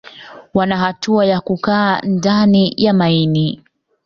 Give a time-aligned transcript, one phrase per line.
[0.53, 3.63] Wana hatua ya kukaa ndani ya maini